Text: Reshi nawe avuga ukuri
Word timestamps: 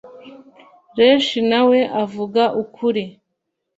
Reshi 0.97 1.39
nawe 1.49 1.79
avuga 2.03 2.43
ukuri 2.63 3.03